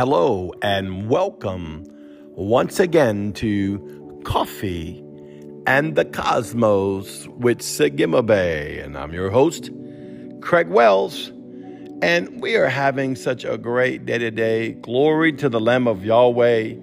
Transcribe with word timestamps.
Hello 0.00 0.50
and 0.62 1.10
welcome 1.10 1.84
once 2.30 2.80
again 2.80 3.34
to 3.34 4.22
Coffee 4.24 5.04
and 5.66 5.94
the 5.94 6.06
Cosmos 6.06 7.28
with 7.28 7.58
Sigimabe. 7.58 8.82
And 8.82 8.96
I'm 8.96 9.12
your 9.12 9.28
host, 9.28 9.68
Craig 10.40 10.68
Wells. 10.68 11.30
And 12.00 12.40
we 12.40 12.56
are 12.56 12.68
having 12.68 13.14
such 13.14 13.44
a 13.44 13.58
great 13.58 14.06
day 14.06 14.16
today. 14.16 14.72
Glory 14.72 15.34
to 15.34 15.50
the 15.50 15.60
Lamb 15.60 15.86
of 15.86 16.02
Yahweh. 16.02 16.76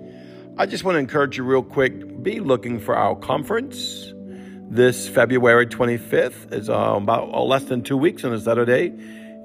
I 0.59 0.65
just 0.67 0.83
want 0.83 0.97
to 0.97 0.99
encourage 0.99 1.37
you 1.37 1.43
real 1.43 1.63
quick 1.63 2.21
be 2.21 2.39
looking 2.39 2.79
for 2.79 2.95
our 2.95 3.15
conference 3.15 4.13
this 4.69 5.09
February 5.09 5.65
25th. 5.65 6.53
It's 6.53 6.69
uh, 6.69 6.93
about 6.95 7.31
oh, 7.33 7.47
less 7.47 7.63
than 7.63 7.81
two 7.81 7.97
weeks 7.97 8.23
on 8.23 8.31
a 8.31 8.39
Saturday 8.39 8.93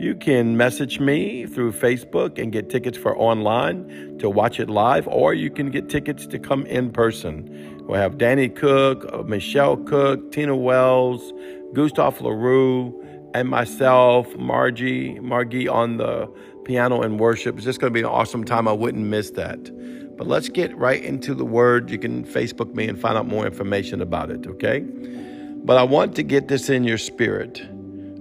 you 0.02 0.16
can 0.16 0.56
message 0.56 0.98
me 0.98 1.47
through 1.47 1.70
Facebook 1.70 2.37
and 2.37 2.51
get 2.51 2.69
tickets 2.69 2.98
for 2.98 3.16
online 3.16 4.19
to 4.19 4.28
watch 4.28 4.59
it 4.59 4.69
live, 4.69 5.06
or 5.06 5.33
you 5.33 5.48
can 5.48 5.70
get 5.70 5.88
tickets 5.88 6.27
to 6.27 6.41
come 6.41 6.66
in 6.66 6.91
person. 6.91 7.78
We'll 7.87 8.01
have 8.01 8.19
Danny 8.19 8.48
Cook, 8.48 9.09
uh, 9.12 9.19
Michelle 9.19 9.77
Cook, 9.77 10.33
Tina 10.33 10.56
Wells, 10.56 11.33
Gustav 11.73 12.20
LaRue, 12.20 12.92
and 13.33 13.48
myself, 13.48 14.27
Margie, 14.37 15.20
Margie 15.20 15.69
on 15.69 15.98
the 15.98 16.28
piano 16.64 17.03
and 17.03 17.20
worship. 17.20 17.55
It's 17.55 17.64
just 17.64 17.81
going 17.81 17.92
to 17.92 17.94
be 17.94 18.00
an 18.00 18.06
awesome 18.06 18.42
time. 18.42 18.66
I 18.66 18.72
wouldn't 18.72 19.06
miss 19.06 19.31
that. 19.31 19.70
But 20.16 20.27
let's 20.27 20.48
get 20.48 20.77
right 20.77 21.03
into 21.03 21.33
the 21.33 21.44
word. 21.44 21.91
You 21.91 21.98
can 21.98 22.25
Facebook 22.25 22.75
me 22.75 22.89
and 22.89 23.00
find 23.00 23.16
out 23.16 23.28
more 23.28 23.47
information 23.47 24.03
about 24.03 24.31
it, 24.31 24.48
okay? 24.48 24.81
But 24.81 25.78
I 25.78 25.84
want 25.84 26.16
to 26.16 26.25
get 26.25 26.48
this 26.48 26.69
in 26.69 26.83
your 26.83 26.98
spirit 26.98 27.62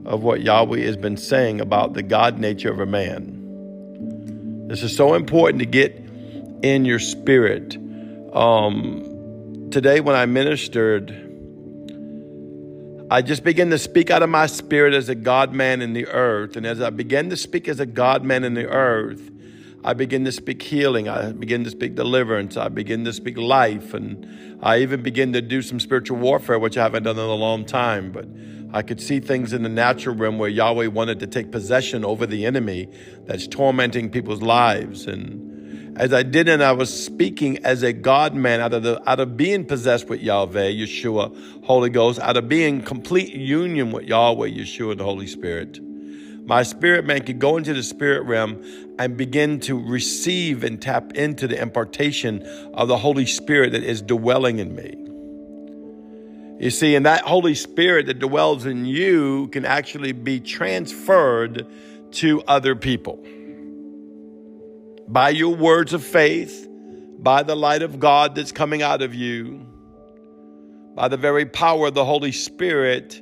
of 0.05 0.23
what 0.23 0.41
Yahweh 0.41 0.79
has 0.81 0.97
been 0.97 1.17
saying 1.17 1.61
about 1.61 1.93
the 1.93 2.03
God 2.03 2.39
nature 2.39 2.71
of 2.71 2.79
a 2.79 2.85
man. 2.85 4.67
This 4.67 4.83
is 4.83 4.95
so 4.95 5.13
important 5.15 5.59
to 5.59 5.65
get 5.65 5.95
in 6.63 6.85
your 6.85 6.99
spirit. 6.99 7.75
Um, 8.33 9.69
today, 9.71 9.99
when 9.99 10.15
I 10.15 10.25
ministered, 10.25 11.29
I 13.09 13.21
just 13.21 13.43
began 13.43 13.69
to 13.71 13.77
speak 13.77 14.09
out 14.09 14.23
of 14.23 14.29
my 14.29 14.45
spirit 14.45 14.93
as 14.93 15.09
a 15.09 15.15
God 15.15 15.53
man 15.53 15.81
in 15.81 15.93
the 15.93 16.07
earth. 16.07 16.55
And 16.55 16.65
as 16.65 16.81
I 16.81 16.91
began 16.91 17.29
to 17.31 17.37
speak 17.37 17.67
as 17.67 17.79
a 17.79 17.85
God 17.85 18.23
man 18.23 18.43
in 18.43 18.53
the 18.53 18.67
earth, 18.67 19.30
I 19.83 19.93
begin 19.93 20.25
to 20.25 20.31
speak 20.31 20.61
healing. 20.61 21.09
I 21.09 21.31
begin 21.31 21.63
to 21.63 21.71
speak 21.71 21.95
deliverance. 21.95 22.55
I 22.55 22.69
begin 22.69 23.03
to 23.05 23.13
speak 23.13 23.37
life. 23.37 23.93
And 23.93 24.59
I 24.61 24.79
even 24.79 25.01
begin 25.01 25.33
to 25.33 25.41
do 25.41 25.61
some 25.61 25.79
spiritual 25.79 26.17
warfare, 26.17 26.59
which 26.59 26.77
I 26.77 26.83
haven't 26.83 27.03
done 27.03 27.17
in 27.17 27.23
a 27.23 27.33
long 27.33 27.65
time. 27.65 28.11
But 28.11 28.27
I 28.73 28.83
could 28.83 29.01
see 29.01 29.19
things 29.19 29.53
in 29.53 29.63
the 29.63 29.69
natural 29.69 30.15
realm 30.15 30.37
where 30.37 30.49
Yahweh 30.49 30.87
wanted 30.87 31.19
to 31.21 31.27
take 31.27 31.51
possession 31.51 32.05
over 32.05 32.27
the 32.27 32.45
enemy 32.45 32.89
that's 33.25 33.47
tormenting 33.47 34.11
people's 34.11 34.41
lives. 34.41 35.07
And 35.07 35.97
as 35.97 36.13
I 36.13 36.23
did, 36.23 36.47
and 36.47 36.63
I 36.63 36.71
was 36.73 37.05
speaking 37.05 37.65
as 37.65 37.81
a 37.83 37.91
God 37.91 38.35
man 38.35 38.61
out 38.61 38.73
of 38.73 38.83
the 38.83 39.01
out 39.09 39.19
of 39.19 39.35
being 39.35 39.65
possessed 39.65 40.07
with 40.07 40.21
Yahweh, 40.21 40.71
Yeshua, 40.71 41.65
Holy 41.65 41.89
Ghost, 41.89 42.19
out 42.19 42.37
of 42.37 42.47
being 42.47 42.81
complete 42.81 43.33
union 43.33 43.91
with 43.91 44.05
Yahweh, 44.05 44.49
Yeshua, 44.49 44.95
the 44.97 45.03
Holy 45.03 45.27
Spirit. 45.27 45.79
My 46.45 46.63
spirit 46.63 47.05
man 47.05 47.21
could 47.23 47.39
go 47.39 47.57
into 47.57 47.73
the 47.73 47.83
spirit 47.83 48.23
realm 48.23 48.63
and 48.97 49.15
begin 49.15 49.59
to 49.61 49.79
receive 49.79 50.63
and 50.63 50.81
tap 50.81 51.13
into 51.13 51.47
the 51.47 51.61
impartation 51.61 52.41
of 52.73 52.87
the 52.87 52.97
Holy 52.97 53.25
Spirit 53.25 53.71
that 53.73 53.83
is 53.83 54.01
dwelling 54.01 54.59
in 54.59 54.75
me. 54.75 54.95
You 56.63 56.69
see, 56.69 56.95
and 56.95 57.05
that 57.05 57.21
Holy 57.21 57.55
Spirit 57.55 58.05
that 58.07 58.19
dwells 58.19 58.65
in 58.65 58.85
you 58.85 59.47
can 59.47 59.65
actually 59.65 60.11
be 60.11 60.39
transferred 60.39 61.65
to 62.11 62.43
other 62.43 62.75
people. 62.75 63.23
By 65.07 65.29
your 65.29 65.55
words 65.55 65.93
of 65.93 66.03
faith, 66.03 66.67
by 67.17 67.43
the 67.43 67.55
light 67.55 67.81
of 67.81 67.99
God 67.99 68.35
that's 68.35 68.51
coming 68.51 68.81
out 68.81 69.01
of 69.01 69.15
you, 69.15 69.65
by 70.95 71.07
the 71.07 71.17
very 71.17 71.45
power 71.45 71.87
of 71.87 71.93
the 71.93 72.05
Holy 72.05 72.31
Spirit, 72.31 73.21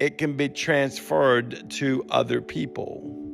it 0.00 0.18
can 0.18 0.36
be 0.36 0.48
transferred 0.48 1.70
to 1.70 2.04
other 2.10 2.40
people. 2.40 3.26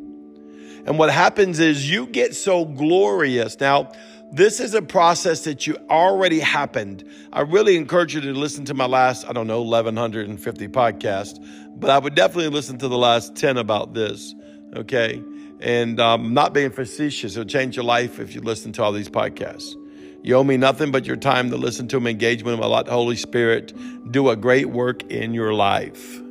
And 0.84 0.98
what 0.98 1.10
happens 1.10 1.60
is 1.60 1.88
you 1.88 2.06
get 2.06 2.34
so 2.34 2.64
glorious. 2.64 3.58
Now, 3.60 3.92
this 4.32 4.60
is 4.60 4.74
a 4.74 4.82
process 4.82 5.44
that 5.44 5.66
you 5.66 5.76
already 5.90 6.40
happened. 6.40 7.04
I 7.32 7.42
really 7.42 7.76
encourage 7.76 8.14
you 8.14 8.20
to 8.22 8.32
listen 8.32 8.64
to 8.66 8.74
my 8.74 8.86
last, 8.86 9.28
I 9.28 9.32
don't 9.32 9.46
know, 9.46 9.62
1150 9.62 10.68
podcast, 10.68 11.44
but 11.78 11.90
I 11.90 11.98
would 11.98 12.14
definitely 12.14 12.48
listen 12.48 12.78
to 12.78 12.88
the 12.88 12.98
last 12.98 13.36
10 13.36 13.58
about 13.58 13.94
this. 13.94 14.34
Okay. 14.74 15.22
And 15.60 16.00
um, 16.00 16.34
not 16.34 16.54
being 16.54 16.70
facetious, 16.70 17.36
it'll 17.36 17.44
change 17.44 17.76
your 17.76 17.84
life 17.84 18.18
if 18.18 18.34
you 18.34 18.40
listen 18.40 18.72
to 18.72 18.82
all 18.82 18.92
these 18.92 19.10
podcasts. 19.10 19.76
You 20.24 20.36
owe 20.36 20.44
me 20.44 20.56
nothing 20.56 20.92
but 20.92 21.04
your 21.04 21.16
time 21.16 21.50
to 21.50 21.56
listen 21.56 21.86
to 21.88 21.96
them, 21.96 22.06
engage 22.06 22.42
with 22.42 22.54
them, 22.54 22.62
allow 22.62 22.82
the 22.82 22.92
Holy 22.92 23.16
Spirit 23.16 23.72
do 24.10 24.30
a 24.30 24.36
great 24.36 24.70
work 24.70 25.02
in 25.04 25.34
your 25.34 25.52
life 25.52 26.21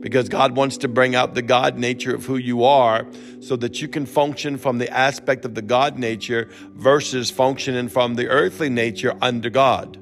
because 0.00 0.28
God 0.28 0.56
wants 0.56 0.78
to 0.78 0.88
bring 0.88 1.14
out 1.14 1.34
the 1.34 1.42
God 1.42 1.76
nature 1.76 2.14
of 2.14 2.24
who 2.24 2.36
you 2.36 2.64
are 2.64 3.06
so 3.40 3.56
that 3.56 3.82
you 3.82 3.88
can 3.88 4.06
function 4.06 4.56
from 4.56 4.78
the 4.78 4.90
aspect 4.90 5.44
of 5.44 5.54
the 5.54 5.62
God 5.62 5.98
nature 5.98 6.48
versus 6.74 7.30
functioning 7.30 7.88
from 7.88 8.14
the 8.14 8.28
earthly 8.28 8.68
nature 8.68 9.16
under 9.20 9.50
God. 9.50 9.98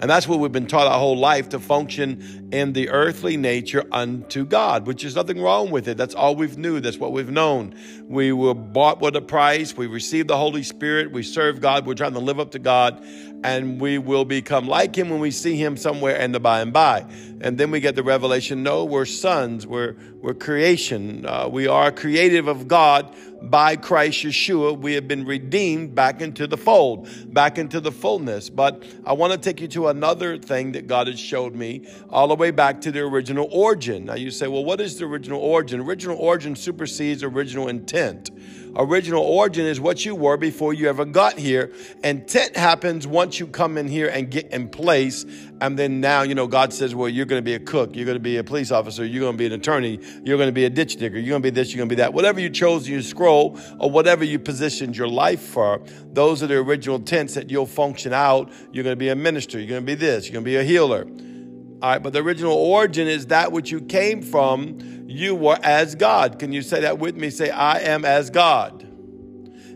And 0.00 0.10
that's 0.10 0.26
what 0.26 0.40
we've 0.40 0.50
been 0.50 0.66
taught 0.66 0.86
our 0.86 0.98
whole 0.98 1.16
life 1.16 1.50
to 1.50 1.58
function 1.58 2.48
in 2.52 2.72
the 2.72 2.88
earthly 2.90 3.36
nature 3.36 3.84
unto 3.92 4.44
God, 4.44 4.86
which 4.86 5.04
is 5.04 5.14
nothing 5.14 5.40
wrong 5.40 5.70
with 5.70 5.88
it. 5.88 5.96
That's 5.96 6.14
all 6.14 6.34
we've 6.34 6.56
knew. 6.56 6.80
That's 6.80 6.98
what 6.98 7.12
we've 7.12 7.30
known. 7.30 7.74
We 8.08 8.32
were 8.32 8.54
bought 8.54 9.00
with 9.00 9.14
a 9.16 9.20
price. 9.20 9.76
We 9.76 9.86
received 9.86 10.28
the 10.28 10.36
Holy 10.36 10.62
Spirit. 10.62 11.12
We 11.12 11.22
serve 11.22 11.60
God. 11.60 11.86
We're 11.86 11.94
trying 11.94 12.14
to 12.14 12.20
live 12.20 12.40
up 12.40 12.52
to 12.52 12.58
God 12.58 13.04
and 13.42 13.80
we 13.80 13.98
will 13.98 14.24
become 14.24 14.66
like 14.66 14.96
him 14.96 15.08
when 15.08 15.20
we 15.20 15.30
see 15.30 15.56
him 15.56 15.76
somewhere 15.76 16.16
in 16.16 16.32
the 16.32 16.40
by 16.40 16.60
and 16.60 16.72
by. 16.72 17.06
And 17.40 17.56
then 17.56 17.70
we 17.70 17.80
get 17.80 17.94
the 17.94 18.02
revelation 18.02 18.62
no, 18.62 18.84
we're 18.84 19.06
sons, 19.06 19.66
we're, 19.66 19.96
we're 20.20 20.34
creation, 20.34 21.24
uh, 21.24 21.48
we 21.48 21.66
are 21.66 21.90
creative 21.90 22.48
of 22.48 22.68
God 22.68 23.14
by 23.42 23.76
Christ 23.76 24.24
Yeshua. 24.24 24.78
We 24.78 24.94
have 24.94 25.08
been 25.08 25.24
redeemed 25.24 25.94
back 25.94 26.20
into 26.20 26.46
the 26.46 26.56
fold, 26.56 27.08
back 27.32 27.58
into 27.58 27.80
the 27.80 27.92
fullness. 27.92 28.50
But 28.50 28.82
I 29.04 29.12
want 29.12 29.32
to 29.32 29.38
take 29.38 29.60
you 29.60 29.68
to 29.68 29.88
another 29.88 30.38
thing 30.38 30.72
that 30.72 30.86
God 30.86 31.06
has 31.06 31.18
showed 31.18 31.54
me 31.54 31.86
all 32.10 32.28
the 32.28 32.34
way 32.34 32.50
back 32.50 32.80
to 32.82 32.92
the 32.92 33.00
original 33.00 33.48
origin. 33.50 34.06
Now 34.06 34.14
you 34.14 34.30
say, 34.30 34.46
well, 34.46 34.64
what 34.64 34.80
is 34.80 34.98
the 34.98 35.04
original 35.06 35.40
origin? 35.40 35.80
Original 35.80 36.16
origin 36.18 36.56
supersedes 36.56 37.22
original 37.22 37.68
intent. 37.68 38.30
Original 38.76 39.22
origin 39.22 39.66
is 39.66 39.80
what 39.80 40.04
you 40.04 40.14
were 40.14 40.36
before 40.36 40.72
you 40.72 40.88
ever 40.88 41.04
got 41.04 41.38
here. 41.38 41.72
Intent 42.04 42.56
happens 42.56 43.06
once 43.06 43.40
you 43.40 43.46
come 43.46 43.76
in 43.76 43.88
here 43.88 44.08
and 44.08 44.30
get 44.30 44.52
in 44.52 44.68
place. 44.68 45.24
And 45.60 45.78
then 45.78 46.00
now, 46.00 46.22
you 46.22 46.34
know, 46.34 46.46
God 46.46 46.72
says, 46.72 46.94
well, 46.94 47.08
you're 47.08 47.26
going 47.26 47.40
to 47.40 47.44
be 47.44 47.54
a 47.54 47.58
cook. 47.58 47.94
You're 47.94 48.06
going 48.06 48.16
to 48.16 48.20
be 48.20 48.36
a 48.36 48.44
police 48.44 48.70
officer. 48.70 49.04
You're 49.04 49.20
going 49.20 49.34
to 49.34 49.38
be 49.38 49.46
an 49.46 49.52
attorney. 49.52 50.00
You're 50.24 50.36
going 50.36 50.48
to 50.48 50.52
be 50.52 50.64
a 50.64 50.70
ditch 50.70 50.96
digger. 50.96 51.18
You're 51.18 51.30
going 51.30 51.42
to 51.42 51.46
be 51.46 51.54
this. 51.54 51.72
You're 51.72 51.78
going 51.78 51.88
to 51.88 51.96
be 51.96 52.00
that. 52.00 52.14
Whatever 52.14 52.40
you 52.40 52.50
chose 52.50 52.86
in 52.86 52.92
your 52.92 53.02
scroll 53.02 53.58
or 53.78 53.90
whatever 53.90 54.24
you 54.24 54.38
positioned 54.38 54.96
your 54.96 55.08
life 55.08 55.42
for, 55.42 55.82
those 56.12 56.42
are 56.42 56.46
the 56.46 56.56
original 56.56 56.96
intents 56.96 57.34
that 57.34 57.50
you'll 57.50 57.66
function 57.66 58.12
out. 58.12 58.50
You're 58.72 58.84
going 58.84 58.96
to 58.96 59.00
be 59.00 59.08
a 59.08 59.16
minister. 59.16 59.58
You're 59.58 59.68
going 59.68 59.82
to 59.82 59.86
be 59.86 59.94
this. 59.94 60.26
You're 60.26 60.34
going 60.34 60.44
to 60.44 60.50
be 60.50 60.56
a 60.56 60.64
healer. 60.64 61.06
All 61.82 61.88
right, 61.88 62.02
but 62.02 62.12
the 62.12 62.18
original 62.20 62.52
origin 62.52 63.08
is 63.08 63.28
that 63.28 63.52
which 63.52 63.70
you 63.70 63.80
came 63.80 64.20
from. 64.20 64.99
You 65.10 65.34
were 65.34 65.58
as 65.60 65.96
God. 65.96 66.38
Can 66.38 66.52
you 66.52 66.62
say 66.62 66.82
that 66.82 67.00
with 67.00 67.16
me? 67.16 67.30
Say, 67.30 67.50
I 67.50 67.80
am 67.80 68.04
as 68.04 68.30
God. 68.30 68.86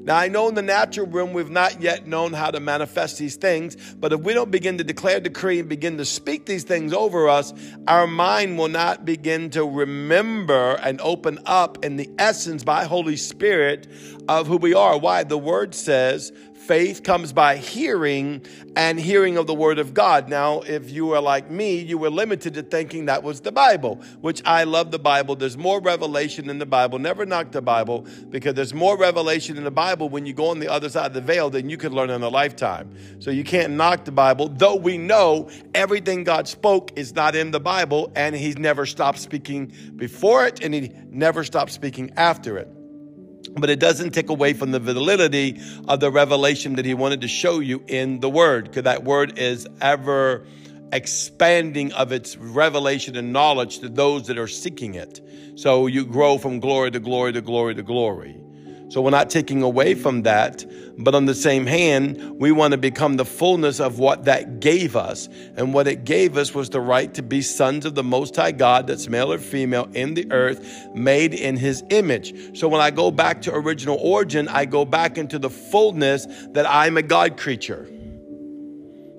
Now, 0.05 0.17
I 0.17 0.29
know 0.29 0.49
in 0.49 0.55
the 0.55 0.63
natural 0.63 1.09
realm 1.09 1.33
we've 1.33 1.51
not 1.51 1.81
yet 1.81 2.07
known 2.07 2.35
how 2.35 2.53
to 2.53 2.61
manifest 2.61 3.19
these 3.19 3.35
things, 3.35 3.95
but 3.95 4.13
if 4.13 4.21
we 4.21 4.33
don't 4.33 4.53
begin 4.53 4.79
to 4.79 4.85
declare, 4.85 5.19
decree, 5.19 5.59
and 5.59 5.69
begin 5.69 5.97
to 5.97 6.05
speak 6.05 6.47
these 6.47 6.63
things 6.63 6.93
over 6.93 7.29
us, 7.29 7.53
our 7.89 8.07
mind 8.07 8.59
will 8.59 8.69
not 8.69 9.05
begin 9.05 9.51
to 9.51 9.65
remember 9.65 10.79
and 10.83 11.01
open 11.01 11.41
up 11.47 11.85
in 11.85 11.97
the 11.97 12.09
essence 12.17 12.63
by 12.63 12.85
Holy 12.85 13.17
Spirit 13.17 13.89
of 14.29 14.47
who 14.47 14.59
we 14.59 14.73
are. 14.73 14.99
Why? 14.99 15.25
The 15.25 15.39
word 15.39 15.75
says, 15.75 16.33
Faith 16.67 17.03
comes 17.03 17.35
by 17.35 17.57
hearing 17.57 18.43
and 18.75 18.99
hearing 18.99 19.37
of 19.37 19.47
the 19.47 19.53
word 19.53 19.79
of 19.79 19.93
God. 19.93 20.31
Now, 20.31 20.61
if 20.61 20.91
you 20.91 21.13
are 21.13 21.21
like 21.21 21.51
me, 21.51 21.79
you 21.79 21.99
were 21.99 22.09
limited 22.09 22.55
to 22.55 22.63
thinking 22.63 23.05
that 23.05 23.23
was 23.23 23.43
the 23.43 23.53
Bible, 23.53 23.97
which 24.23 24.41
I 24.47 24.65
love 24.65 24.91
the 24.91 24.99
Bible. 24.99 25.37
There's 25.37 25.59
more 25.59 25.79
revelation 25.79 26.49
in 26.49 26.59
the 26.59 26.65
Bible. 26.65 26.99
Never 26.99 27.27
knock 27.27 27.51
the 27.51 27.61
Bible 27.61 28.07
because 28.31 28.55
there's 28.55 28.73
more 28.73 28.97
revelation 28.97 29.59
in 29.59 29.65
the 29.65 29.71
Bible 29.71 30.09
when 30.09 30.25
you 30.25 30.33
go 30.33 30.49
on 30.49 30.59
the 30.59 30.73
other 30.73 30.89
side 30.89 31.09
of 31.09 31.13
the 31.13 31.21
veil 31.21 31.51
than 31.51 31.69
you 31.69 31.77
could 31.77 31.93
learn 31.93 32.09
in 32.09 32.23
a 32.23 32.31
lifetime. 32.31 32.97
So 33.19 33.31
you 33.31 33.45
can't 33.45 33.75
knock 33.75 34.07
the 34.07 34.13
Bible, 34.13 34.49
though 34.49 34.77
we 34.77 34.97
know 34.97 35.51
everything 35.75 36.25
God 36.25 36.49
spoke 36.49 36.93
is 36.97 37.15
not 37.15 37.37
in 37.37 37.51
the 37.51 37.61
Bible 37.61 38.11
and 38.17 38.35
he's 38.35 38.57
never 38.57 38.87
stopped 38.87 39.19
speaking 39.19 39.71
before 39.97 40.47
it 40.47 40.65
and 40.65 40.73
he 40.73 40.93
never 41.11 41.45
stopped 41.45 41.73
speaking 41.73 42.11
after 42.17 42.57
it 42.57 42.69
but 43.53 43.71
it 43.71 43.79
doesn't 43.79 44.11
take 44.11 44.31
away 44.31 44.53
from 44.53 44.71
the 44.71 44.81
validity 44.81 45.61
of 45.89 46.01
the 46.01 46.11
revelation 46.11 46.77
that 46.77 46.85
he 46.85 46.95
wanted 46.95 47.21
to 47.21 47.29
show 47.29 47.61
you 47.61 47.83
in 47.87 48.21
the 48.21 48.31
word 48.31 48.65
because 48.65 48.85
that 48.85 49.05
word 49.05 49.39
is 49.39 49.67
ever 49.81 50.47
expanding 50.93 51.93
of 51.93 52.13
its 52.13 52.37
revelation 52.37 53.17
and 53.17 53.33
knowledge 53.33 53.81
to 53.81 53.89
those 53.89 54.29
that 54.29 54.39
are 54.39 54.49
seeking 54.49 54.95
it. 54.95 55.21
So 55.57 55.87
you 55.87 56.05
grow 56.05 56.39
from 56.39 56.61
glory 56.61 56.91
to 56.93 57.01
glory 57.01 57.33
to 57.33 57.41
glory 57.41 57.75
to 57.75 57.83
glory 57.83 58.44
So 58.95 59.03
we're 59.03 59.11
not 59.11 59.29
taking 59.29 59.65
away 59.65 59.97
from 59.97 60.23
that, 60.23 60.65
but 60.97 61.17
on 61.17 61.27
the 61.27 61.35
same 61.35 61.67
hand, 61.67 62.39
we 62.39 62.53
want 62.53 62.71
to 62.75 62.79
become 62.79 63.17
the 63.17 63.25
fullness 63.25 63.81
of 63.81 63.99
what 63.99 64.27
that 64.27 64.61
gave 64.61 64.95
us. 64.95 65.29
And 65.57 65.75
what 65.75 65.89
it 65.89 66.05
gave 66.05 66.37
us 66.37 66.55
was 66.55 66.71
the 66.71 66.81
right 66.81 67.13
to 67.15 67.21
be 67.21 67.43
sons 67.43 67.87
of 67.87 67.97
the 67.97 68.05
Most 68.05 68.37
High 68.37 68.53
God, 68.53 68.87
that's 68.87 69.09
male 69.09 69.33
or 69.33 69.39
female 69.39 69.89
in 69.95 70.15
the 70.15 70.31
earth, 70.31 70.95
made 70.95 71.35
in 71.35 71.57
His 71.57 71.83
image. 71.91 72.57
So 72.57 72.69
when 72.69 72.81
I 72.81 72.93
go 72.93 73.11
back 73.11 73.43
to 73.43 73.53
original 73.53 73.99
origin, 74.01 74.47
I 74.47 74.65
go 74.65 74.85
back 74.85 75.19
into 75.19 75.41
the 75.41 75.51
fullness 75.51 76.29
that 76.53 76.65
I'm 76.71 76.97
a 76.97 77.03
God 77.03 77.37
creature. 77.37 77.89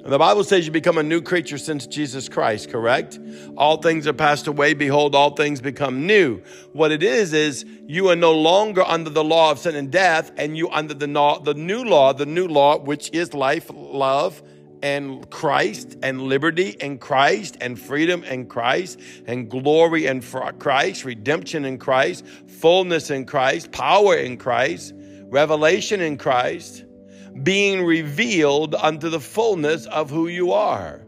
And 0.05 0.13
the 0.13 0.19
Bible 0.19 0.43
says 0.43 0.67
you 0.67 0.71
become 0.71 0.99
a 0.99 1.03
new 1.03 1.19
creature 1.19 1.57
since 1.57 1.87
Jesus 1.87 2.29
Christ, 2.29 2.69
correct? 2.69 3.17
All 3.57 3.77
things 3.77 4.05
are 4.05 4.13
passed 4.13 4.45
away. 4.45 4.75
Behold, 4.75 5.15
all 5.15 5.31
things 5.31 5.61
become 5.61 6.05
new. 6.05 6.43
What 6.73 6.91
it 6.91 7.01
is, 7.01 7.33
is 7.33 7.65
you 7.87 8.09
are 8.09 8.15
no 8.15 8.31
longer 8.31 8.83
under 8.83 9.09
the 9.09 9.23
law 9.23 9.49
of 9.49 9.57
sin 9.57 9.75
and 9.75 9.89
death, 9.89 10.31
and 10.37 10.55
you 10.55 10.69
under 10.69 10.93
the, 10.93 11.07
law, 11.07 11.39
the 11.39 11.55
new 11.55 11.83
law, 11.83 12.13
the 12.13 12.27
new 12.27 12.47
law, 12.47 12.77
which 12.77 13.09
is 13.13 13.33
life, 13.33 13.71
love, 13.73 14.43
and 14.83 15.27
Christ, 15.31 15.97
and 16.03 16.21
liberty 16.21 16.77
in 16.79 16.99
Christ, 16.99 17.57
and 17.59 17.79
freedom 17.79 18.23
in 18.25 18.45
Christ, 18.45 18.99
and 19.25 19.49
glory 19.49 20.05
in 20.05 20.21
Christ, 20.21 21.03
redemption 21.03 21.65
in 21.65 21.79
Christ, 21.79 22.27
fullness 22.45 23.09
in 23.09 23.25
Christ, 23.25 23.71
power 23.71 24.15
in 24.15 24.37
Christ, 24.37 24.93
revelation 25.31 25.99
in 25.99 26.19
Christ 26.19 26.85
being 27.43 27.83
revealed 27.83 28.75
unto 28.75 29.09
the 29.09 29.19
fullness 29.19 29.85
of 29.87 30.09
who 30.09 30.27
you 30.27 30.53
are. 30.53 31.05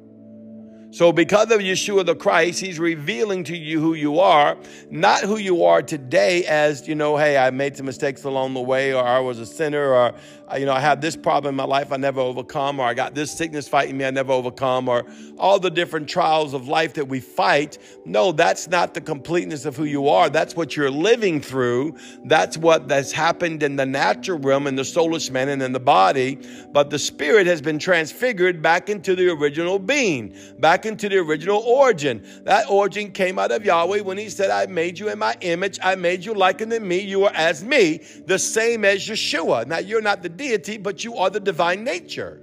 So, 0.90 1.12
because 1.12 1.52
of 1.52 1.60
Yeshua 1.60 2.06
the 2.06 2.16
Christ, 2.16 2.62
He's 2.62 2.80
revealing 2.80 3.44
to 3.46 3.58
you 3.58 3.80
who 3.80 3.94
you 3.94 4.20
are, 4.20 4.58
not 4.90 5.22
who 5.22 5.38
you 5.38 5.66
are 5.66 5.82
today 5.82 6.46
as, 6.46 6.88
you 6.88 6.96
know, 6.96 7.18
hey, 7.18 7.38
I 7.38 7.52
made 7.52 7.76
some 7.76 7.86
mistakes 7.86 8.24
along 8.24 8.54
the 8.54 8.62
way, 8.62 8.94
or 8.94 9.04
I 9.04 9.20
was 9.20 9.38
a 9.38 9.46
sinner, 9.46 9.94
or 9.94 10.16
you 10.56 10.66
know, 10.66 10.74
I 10.74 10.80
had 10.80 11.02
this 11.02 11.16
problem 11.16 11.54
in 11.54 11.58
my 11.58 11.66
life 11.66 11.92
I 11.92 11.98
never 11.98 12.22
overcome, 12.22 12.80
or 12.80 12.86
I 12.86 12.94
got 12.94 13.14
this 13.14 13.32
sickness 13.32 13.68
fighting 13.68 13.98
me 13.98 14.06
I 14.06 14.12
never 14.12 14.32
overcome, 14.32 14.88
or 14.88 15.06
all 15.38 15.60
the 15.60 15.70
different 15.70 16.08
trials 16.08 16.54
of 16.54 16.70
life 16.70 16.94
that 16.94 17.08
we 17.08 17.20
fight. 17.20 17.78
No, 18.06 18.32
that's 18.32 18.70
not 18.70 18.94
the 18.94 19.02
completeness 19.02 19.66
of 19.66 19.76
who 19.76 19.84
you 19.84 20.08
are. 20.08 20.30
That's 20.30 20.56
what 20.56 20.76
you're 20.76 20.90
living 20.90 21.42
through. 21.42 21.98
That's 22.24 22.58
what 22.58 22.90
has 22.90 23.12
happened 23.12 23.62
in 23.62 23.76
the 23.76 23.86
natural 23.86 24.40
realm, 24.40 24.68
in 24.68 24.76
the 24.76 24.86
soulless 24.86 25.30
man, 25.30 25.50
and 25.50 25.62
in 25.62 25.74
the 25.74 25.80
body. 25.82 26.40
But 26.72 26.92
the 26.92 27.00
spirit 27.00 27.46
has 27.48 27.62
been 27.62 27.80
transfigured 27.80 28.62
back 28.62 28.90
into 28.90 29.16
the 29.16 29.30
original 29.30 29.80
being, 29.80 30.34
back 30.60 30.86
into 30.86 31.10
the 31.10 31.18
original 31.18 31.60
origin. 31.60 32.26
That 32.46 32.70
origin 32.70 33.12
came 33.12 33.38
out 33.38 33.52
of 33.52 33.66
Yahweh 33.66 34.00
when 34.00 34.18
He 34.18 34.30
said, 34.30 34.50
I 34.50 34.66
made 34.68 34.98
you 34.98 35.10
in 35.10 35.20
my 35.20 35.36
image, 35.42 35.78
I 35.84 35.96
made 35.96 36.24
you 36.24 36.34
like 36.34 36.62
unto 36.62 36.80
me, 36.80 37.00
you 37.00 37.26
are 37.26 37.34
as 37.34 37.64
me, 37.64 37.98
the 38.26 38.40
same 38.40 38.86
as 38.86 39.06
Yeshua. 39.06 39.68
Now, 39.68 39.80
you're 39.80 40.02
not 40.02 40.24
the 40.24 40.37
deity, 40.38 40.78
but 40.78 41.04
you 41.04 41.18
are 41.18 41.30
the 41.30 41.40
divine 41.40 41.84
nature. 41.84 42.40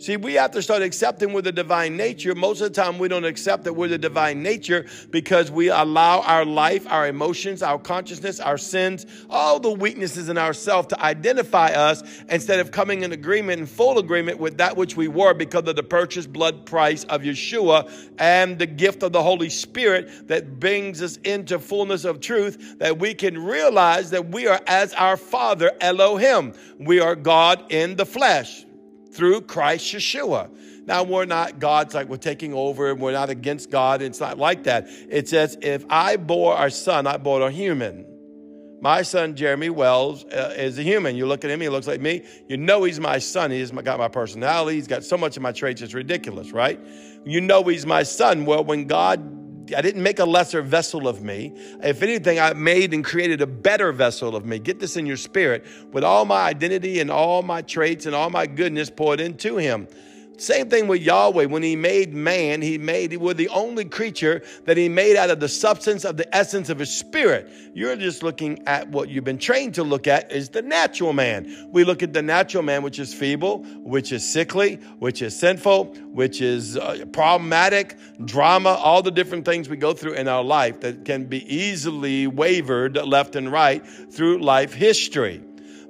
See, 0.00 0.16
we 0.16 0.34
have 0.34 0.52
to 0.52 0.62
start 0.62 0.82
accepting 0.82 1.32
we're 1.32 1.42
the 1.42 1.50
divine 1.50 1.96
nature. 1.96 2.32
Most 2.36 2.60
of 2.60 2.72
the 2.72 2.80
time, 2.80 3.00
we 3.00 3.08
don't 3.08 3.24
accept 3.24 3.64
that 3.64 3.72
we're 3.72 3.88
the 3.88 3.98
divine 3.98 4.44
nature 4.44 4.86
because 5.10 5.50
we 5.50 5.70
allow 5.70 6.20
our 6.20 6.44
life, 6.44 6.86
our 6.86 7.08
emotions, 7.08 7.64
our 7.64 7.80
consciousness, 7.80 8.38
our 8.38 8.58
sins, 8.58 9.06
all 9.28 9.58
the 9.58 9.72
weaknesses 9.72 10.28
in 10.28 10.38
ourselves 10.38 10.86
to 10.88 11.02
identify 11.02 11.70
us 11.70 12.04
instead 12.28 12.60
of 12.60 12.70
coming 12.70 13.02
in 13.02 13.10
agreement, 13.10 13.58
in 13.58 13.66
full 13.66 13.98
agreement 13.98 14.38
with 14.38 14.58
that 14.58 14.76
which 14.76 14.96
we 14.96 15.08
were 15.08 15.34
because 15.34 15.66
of 15.66 15.74
the 15.74 15.82
purchased 15.82 16.32
blood 16.32 16.64
price 16.64 17.02
of 17.04 17.22
Yeshua 17.22 17.90
and 18.18 18.56
the 18.56 18.66
gift 18.66 19.02
of 19.02 19.10
the 19.12 19.22
Holy 19.22 19.50
Spirit 19.50 20.28
that 20.28 20.60
brings 20.60 21.02
us 21.02 21.16
into 21.24 21.58
fullness 21.58 22.04
of 22.04 22.20
truth, 22.20 22.78
that 22.78 23.00
we 23.00 23.14
can 23.14 23.36
realize 23.44 24.10
that 24.10 24.28
we 24.28 24.46
are 24.46 24.60
as 24.68 24.94
our 24.94 25.16
Father, 25.16 25.72
Elohim. 25.80 26.54
We 26.78 27.00
are 27.00 27.16
God 27.16 27.64
in 27.72 27.96
the 27.96 28.06
flesh 28.06 28.64
through 29.12 29.42
Christ 29.42 29.94
Yeshua. 29.94 30.50
Now, 30.86 31.02
we're 31.02 31.26
not 31.26 31.58
God's 31.58 31.94
like 31.94 32.08
we're 32.08 32.16
taking 32.16 32.54
over 32.54 32.90
and 32.90 33.00
we're 33.00 33.12
not 33.12 33.28
against 33.28 33.70
God. 33.70 34.00
It's 34.00 34.20
not 34.20 34.38
like 34.38 34.64
that. 34.64 34.86
It 34.88 35.28
says, 35.28 35.58
if 35.60 35.84
I 35.90 36.16
bore 36.16 36.54
our 36.54 36.70
son, 36.70 37.06
I 37.06 37.18
bore 37.18 37.42
a 37.42 37.50
human. 37.50 38.06
My 38.80 39.02
son, 39.02 39.34
Jeremy 39.34 39.70
Wells, 39.70 40.24
uh, 40.24 40.54
is 40.56 40.78
a 40.78 40.82
human. 40.82 41.16
You 41.16 41.26
look 41.26 41.44
at 41.44 41.50
him, 41.50 41.60
he 41.60 41.68
looks 41.68 41.86
like 41.86 42.00
me. 42.00 42.24
You 42.48 42.56
know 42.56 42.84
he's 42.84 43.00
my 43.00 43.18
son. 43.18 43.50
He's 43.50 43.70
got 43.70 43.98
my 43.98 44.08
personality. 44.08 44.76
He's 44.76 44.86
got 44.86 45.04
so 45.04 45.18
much 45.18 45.36
of 45.36 45.42
my 45.42 45.52
traits, 45.52 45.82
it's 45.82 45.94
ridiculous, 45.94 46.52
right? 46.52 46.80
You 47.24 47.40
know 47.40 47.64
he's 47.64 47.84
my 47.84 48.04
son. 48.04 48.46
Well, 48.46 48.64
when 48.64 48.86
God 48.86 49.37
I 49.76 49.82
didn't 49.82 50.02
make 50.02 50.18
a 50.18 50.24
lesser 50.24 50.62
vessel 50.62 51.08
of 51.08 51.22
me. 51.22 51.52
If 51.82 52.02
anything, 52.02 52.38
I 52.38 52.52
made 52.52 52.94
and 52.94 53.04
created 53.04 53.40
a 53.40 53.46
better 53.46 53.92
vessel 53.92 54.36
of 54.36 54.44
me. 54.44 54.58
Get 54.58 54.80
this 54.80 54.96
in 54.96 55.06
your 55.06 55.16
spirit 55.16 55.66
with 55.92 56.04
all 56.04 56.24
my 56.24 56.42
identity 56.42 57.00
and 57.00 57.10
all 57.10 57.42
my 57.42 57.62
traits 57.62 58.06
and 58.06 58.14
all 58.14 58.30
my 58.30 58.46
goodness 58.46 58.90
poured 58.90 59.20
into 59.20 59.56
him. 59.56 59.88
Same 60.38 60.70
thing 60.70 60.86
with 60.86 61.02
Yahweh. 61.02 61.46
When 61.46 61.64
he 61.64 61.74
made 61.74 62.14
man, 62.14 62.62
he 62.62 62.78
made, 62.78 63.16
we're 63.16 63.34
the 63.34 63.48
only 63.48 63.84
creature 63.84 64.42
that 64.66 64.76
he 64.76 64.88
made 64.88 65.16
out 65.16 65.30
of 65.30 65.40
the 65.40 65.48
substance 65.48 66.04
of 66.04 66.16
the 66.16 66.34
essence 66.34 66.68
of 66.68 66.78
his 66.78 66.96
spirit. 66.96 67.50
You're 67.74 67.96
just 67.96 68.22
looking 68.22 68.62
at 68.66 68.88
what 68.88 69.08
you've 69.08 69.24
been 69.24 69.38
trained 69.38 69.74
to 69.74 69.82
look 69.82 70.06
at 70.06 70.30
is 70.30 70.48
the 70.48 70.62
natural 70.62 71.12
man. 71.12 71.68
We 71.72 71.82
look 71.82 72.04
at 72.04 72.12
the 72.12 72.22
natural 72.22 72.62
man, 72.62 72.82
which 72.82 73.00
is 73.00 73.12
feeble, 73.12 73.64
which 73.82 74.12
is 74.12 74.28
sickly, 74.28 74.76
which 75.00 75.22
is 75.22 75.36
sinful, 75.36 75.86
which 76.12 76.40
is 76.40 76.76
uh, 76.76 77.04
problematic, 77.12 77.96
drama, 78.24 78.70
all 78.70 79.02
the 79.02 79.10
different 79.10 79.44
things 79.44 79.68
we 79.68 79.76
go 79.76 79.92
through 79.92 80.14
in 80.14 80.28
our 80.28 80.44
life 80.44 80.80
that 80.80 81.04
can 81.04 81.24
be 81.24 81.52
easily 81.52 82.28
wavered 82.28 82.96
left 82.96 83.34
and 83.34 83.50
right 83.50 83.84
through 84.12 84.38
life 84.38 84.72
history. 84.72 85.42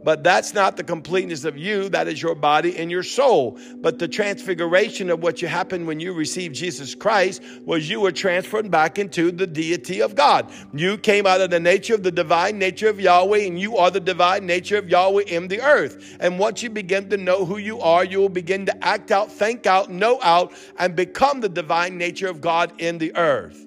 But 0.04 0.22
that's 0.22 0.54
not 0.54 0.76
the 0.76 0.84
completeness 0.84 1.44
of 1.44 1.56
you. 1.56 1.88
That 1.88 2.08
is 2.08 2.22
your 2.22 2.34
body 2.34 2.76
and 2.76 2.90
your 2.90 3.02
soul. 3.02 3.58
But 3.76 3.98
the 3.98 4.08
transfiguration 4.08 5.10
of 5.10 5.22
what 5.22 5.42
you 5.42 5.48
happened 5.48 5.86
when 5.86 6.00
you 6.00 6.12
received 6.12 6.54
Jesus 6.54 6.94
Christ 6.94 7.42
was 7.64 7.90
you 7.90 8.00
were 8.00 8.12
transferred 8.12 8.70
back 8.70 8.98
into 8.98 9.32
the 9.32 9.46
deity 9.46 10.00
of 10.00 10.14
God. 10.14 10.50
You 10.72 10.98
came 10.98 11.26
out 11.26 11.40
of 11.40 11.50
the 11.50 11.60
nature 11.60 11.94
of 11.94 12.02
the 12.02 12.12
divine 12.12 12.58
nature 12.58 12.88
of 12.88 13.00
Yahweh, 13.00 13.40
and 13.40 13.58
you 13.58 13.76
are 13.76 13.90
the 13.90 14.00
divine 14.00 14.46
nature 14.46 14.78
of 14.78 14.88
Yahweh 14.88 15.24
in 15.26 15.48
the 15.48 15.60
earth. 15.60 16.16
And 16.20 16.38
once 16.38 16.62
you 16.62 16.70
begin 16.70 17.10
to 17.10 17.16
know 17.16 17.44
who 17.44 17.58
you 17.58 17.80
are, 17.80 18.04
you 18.04 18.20
will 18.20 18.28
begin 18.28 18.66
to 18.66 18.84
act 18.84 19.10
out, 19.10 19.32
think 19.32 19.66
out, 19.66 19.90
know 19.90 20.20
out, 20.22 20.52
and 20.78 20.94
become 20.94 21.40
the 21.40 21.48
divine 21.48 21.98
nature 21.98 22.28
of 22.28 22.40
God 22.40 22.72
in 22.80 22.98
the 22.98 23.14
earth. 23.16 23.66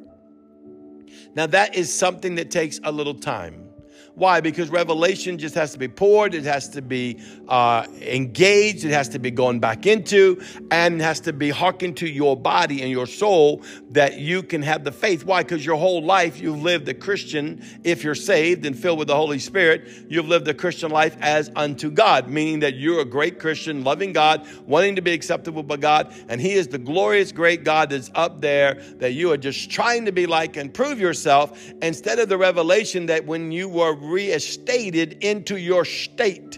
Now, 1.35 1.47
that 1.47 1.75
is 1.75 1.93
something 1.93 2.35
that 2.35 2.51
takes 2.51 2.79
a 2.83 2.91
little 2.91 3.13
time. 3.13 3.70
Why? 4.15 4.41
Because 4.41 4.69
revelation 4.69 5.37
just 5.37 5.55
has 5.55 5.71
to 5.71 5.79
be 5.79 5.87
poured, 5.87 6.33
it 6.33 6.43
has 6.43 6.69
to 6.69 6.81
be 6.81 7.19
uh, 7.47 7.87
engaged, 8.01 8.83
it 8.83 8.91
has 8.91 9.09
to 9.09 9.19
be 9.19 9.31
gone 9.31 9.59
back 9.59 9.85
into, 9.85 10.41
and 10.69 11.01
has 11.01 11.21
to 11.21 11.33
be 11.33 11.49
hearkened 11.49 11.97
to 11.97 12.07
your 12.07 12.35
body 12.35 12.81
and 12.81 12.91
your 12.91 13.07
soul 13.07 13.63
that 13.91 14.19
you 14.19 14.43
can 14.43 14.61
have 14.63 14.83
the 14.83 14.91
faith. 14.91 15.23
Why? 15.23 15.43
Because 15.43 15.65
your 15.65 15.77
whole 15.77 16.03
life 16.03 16.41
you've 16.41 16.61
lived 16.61 16.89
a 16.89 16.93
Christian, 16.93 17.63
if 17.83 18.03
you're 18.03 18.15
saved 18.15 18.65
and 18.65 18.77
filled 18.77 18.99
with 18.99 19.07
the 19.07 19.15
Holy 19.15 19.39
Spirit, 19.39 19.87
you've 20.09 20.27
lived 20.27 20.47
a 20.47 20.53
Christian 20.53 20.91
life 20.91 21.15
as 21.21 21.49
unto 21.55 21.89
God, 21.89 22.27
meaning 22.27 22.59
that 22.59 22.75
you're 22.75 23.01
a 23.01 23.05
great 23.05 23.39
Christian, 23.39 23.83
loving 23.83 24.11
God, 24.11 24.45
wanting 24.67 24.97
to 24.97 25.01
be 25.01 25.13
acceptable 25.13 25.63
by 25.63 25.77
God, 25.77 26.13
and 26.27 26.41
He 26.41 26.51
is 26.51 26.67
the 26.67 26.77
glorious, 26.77 27.31
great 27.31 27.63
God 27.63 27.89
that's 27.89 28.11
up 28.13 28.41
there 28.41 28.75
that 28.97 29.13
you 29.13 29.31
are 29.31 29.37
just 29.37 29.71
trying 29.71 30.05
to 30.05 30.11
be 30.11 30.25
like 30.25 30.57
and 30.57 30.73
prove 30.73 30.99
yourself 30.99 31.71
instead 31.81 32.19
of 32.19 32.27
the 32.27 32.37
revelation 32.37 33.05
that 33.05 33.25
when 33.25 33.51
you 33.51 33.69
were 33.69 34.00
reinstated 34.01 35.23
into 35.23 35.57
your 35.57 35.85
state. 35.85 36.57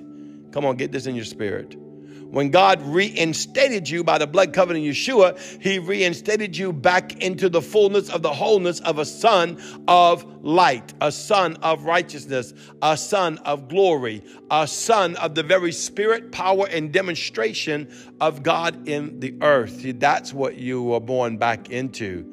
Come 0.51 0.65
on, 0.65 0.77
get 0.77 0.91
this 0.91 1.05
in 1.05 1.15
your 1.15 1.25
spirit. 1.25 1.75
When 2.33 2.49
God 2.49 2.81
reinstated 2.81 3.87
you 3.87 4.03
by 4.03 4.17
the 4.17 4.25
blood 4.25 4.53
covenant 4.53 4.83
Yeshua, 4.83 5.39
He 5.61 5.77
reinstated 5.77 6.57
you 6.57 6.73
back 6.73 7.21
into 7.21 7.47
the 7.47 7.61
fullness 7.61 8.09
of 8.09 8.23
the 8.23 8.33
wholeness 8.33 8.79
of 8.79 8.97
a 8.97 9.05
son 9.05 9.61
of 9.87 10.25
light, 10.43 10.95
a 10.99 11.11
son 11.11 11.57
of 11.57 11.83
righteousness, 11.83 12.55
a 12.81 12.97
son 12.97 13.37
of 13.39 13.67
glory, 13.67 14.23
a 14.49 14.67
son 14.67 15.15
of 15.17 15.35
the 15.35 15.43
very 15.43 15.71
spirit, 15.71 16.31
power, 16.31 16.65
and 16.67 16.91
demonstration 16.91 17.93
of 18.19 18.41
God 18.41 18.87
in 18.87 19.19
the 19.19 19.35
earth. 19.43 19.83
That's 19.99 20.33
what 20.33 20.55
you 20.57 20.81
were 20.81 20.99
born 20.99 21.37
back 21.37 21.69
into. 21.69 22.32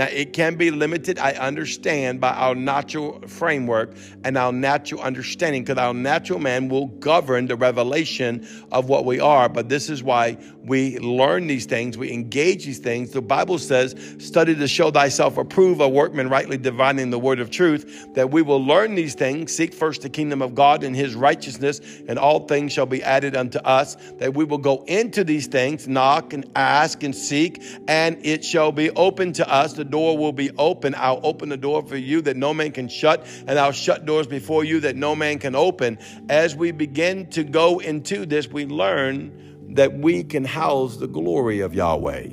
Now, 0.00 0.06
it 0.06 0.32
can 0.32 0.54
be 0.54 0.70
limited, 0.70 1.18
I 1.18 1.32
understand, 1.32 2.22
by 2.22 2.30
our 2.30 2.54
natural 2.54 3.20
framework 3.28 3.94
and 4.24 4.38
our 4.38 4.50
natural 4.50 5.02
understanding, 5.02 5.62
because 5.62 5.76
our 5.76 5.92
natural 5.92 6.38
man 6.38 6.70
will 6.70 6.86
govern 6.86 7.48
the 7.48 7.56
revelation 7.56 8.48
of 8.72 8.88
what 8.88 9.04
we 9.04 9.20
are. 9.20 9.50
But 9.50 9.68
this 9.68 9.90
is 9.90 10.02
why 10.02 10.38
we 10.64 10.98
learn 11.00 11.48
these 11.48 11.66
things, 11.66 11.98
we 11.98 12.12
engage 12.12 12.64
these 12.64 12.78
things. 12.78 13.10
The 13.10 13.20
Bible 13.20 13.58
says, 13.58 13.94
study 14.18 14.54
to 14.54 14.68
show 14.68 14.90
thyself 14.90 15.36
approved, 15.36 15.82
a 15.82 15.88
workman 15.88 16.30
rightly 16.30 16.56
dividing 16.56 17.10
the 17.10 17.18
word 17.18 17.38
of 17.38 17.50
truth, 17.50 18.14
that 18.14 18.30
we 18.30 18.40
will 18.40 18.64
learn 18.64 18.94
these 18.94 19.14
things, 19.14 19.54
seek 19.54 19.74
first 19.74 20.00
the 20.00 20.08
kingdom 20.08 20.40
of 20.40 20.54
God 20.54 20.82
and 20.82 20.96
his 20.96 21.14
righteousness, 21.14 21.82
and 22.08 22.18
all 22.18 22.46
things 22.46 22.72
shall 22.72 22.86
be 22.86 23.02
added 23.02 23.36
unto 23.36 23.58
us, 23.58 23.96
that 24.18 24.32
we 24.32 24.44
will 24.44 24.56
go 24.56 24.82
into 24.86 25.24
these 25.24 25.46
things, 25.46 25.86
knock 25.86 26.32
and 26.32 26.50
ask 26.56 27.02
and 27.02 27.14
seek, 27.14 27.62
and 27.86 28.24
it 28.24 28.42
shall 28.42 28.72
be 28.72 28.88
open 28.92 29.34
to 29.34 29.46
us. 29.46 29.74
The 29.74 29.89
door 29.90 30.16
will 30.16 30.32
be 30.32 30.50
open. 30.56 30.94
I'll 30.96 31.20
open 31.22 31.48
the 31.48 31.56
door 31.56 31.82
for 31.82 31.96
you 31.96 32.22
that 32.22 32.36
no 32.36 32.54
man 32.54 32.72
can 32.72 32.88
shut, 32.88 33.26
and 33.46 33.58
I'll 33.58 33.72
shut 33.72 34.06
doors 34.06 34.26
before 34.26 34.64
you 34.64 34.80
that 34.80 34.96
no 34.96 35.14
man 35.14 35.38
can 35.38 35.54
open. 35.54 35.98
As 36.28 36.56
we 36.56 36.70
begin 36.70 37.28
to 37.30 37.44
go 37.44 37.78
into 37.78 38.26
this, 38.26 38.48
we 38.48 38.66
learn 38.66 39.72
that 39.74 39.92
we 39.98 40.24
can 40.24 40.44
house 40.44 40.96
the 40.96 41.06
glory 41.06 41.60
of 41.60 41.74
Yahweh. 41.74 42.28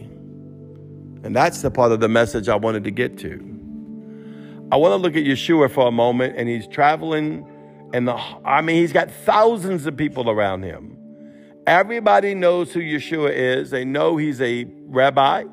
And 1.24 1.36
that's 1.36 1.62
the 1.62 1.72
part 1.72 1.92
of 1.92 2.00
the 2.00 2.08
message 2.08 2.48
I 2.48 2.56
wanted 2.56 2.84
to 2.86 2.92
get 2.92 3.18
to. 3.20 3.44
I 4.72 4.76
want 4.78 4.92
to 4.92 4.98
look 4.98 5.16
at 5.16 5.24
Yeshua 5.24 5.72
for 5.72 5.88
a 5.88 5.92
moment, 5.92 6.36
and 6.38 6.50
he's 6.50 6.68
traveling, 6.68 7.46
and 7.94 8.08
the 8.08 8.16
I 8.46 8.62
mean, 8.62 8.78
he's 8.78 8.94
got 8.94 9.10
thousands 9.10 9.86
of 9.86 9.96
people 9.96 10.30
around 10.30 10.64
him. 10.64 10.98
Everybody 11.66 12.34
knows 12.34 12.72
who 12.74 12.80
Yeshua 12.80 13.32
is. 13.32 13.70
They 13.72 13.86
know 13.86 14.18
he's 14.18 14.42
a 14.42 14.66
rabbi. 14.88 15.44